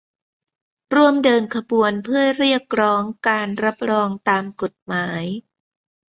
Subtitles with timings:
[0.95, 5.23] ร่วมเดินขบวนเพื่อเรียกร้องการรับรองตามกฎหมาย